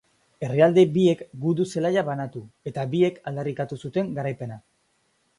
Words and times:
Herrialde 0.45 0.83
biek 0.93 1.19
gudu-zelaia 1.43 2.03
banatu 2.07 2.41
eta 2.71 2.85
biek 2.93 3.19
aldarrikatu 3.33 3.79
zuten 3.85 4.09
garaipena. 4.17 4.57